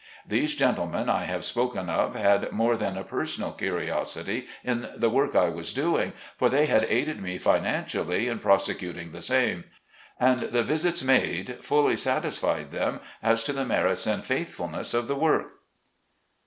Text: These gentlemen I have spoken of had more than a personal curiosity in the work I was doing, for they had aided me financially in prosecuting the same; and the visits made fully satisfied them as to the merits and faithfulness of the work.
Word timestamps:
These 0.27 0.55
gentlemen 0.55 1.09
I 1.11 1.25
have 1.25 1.45
spoken 1.45 1.87
of 1.87 2.15
had 2.15 2.51
more 2.51 2.75
than 2.75 2.97
a 2.97 3.03
personal 3.03 3.51
curiosity 3.51 4.47
in 4.63 4.89
the 4.95 5.11
work 5.11 5.35
I 5.35 5.49
was 5.49 5.75
doing, 5.75 6.13
for 6.39 6.49
they 6.49 6.65
had 6.65 6.85
aided 6.85 7.21
me 7.21 7.37
financially 7.37 8.27
in 8.27 8.39
prosecuting 8.39 9.11
the 9.11 9.21
same; 9.21 9.65
and 10.19 10.51
the 10.51 10.63
visits 10.63 11.03
made 11.03 11.63
fully 11.63 11.97
satisfied 11.97 12.71
them 12.71 12.99
as 13.21 13.43
to 13.43 13.53
the 13.53 13.63
merits 13.63 14.07
and 14.07 14.25
faithfulness 14.25 14.95
of 14.95 15.05
the 15.05 15.15
work. 15.15 15.51